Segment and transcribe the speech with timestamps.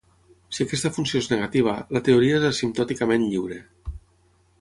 [0.57, 3.59] Si aquesta funció és negativa, la teoria és asimptòticament lliure.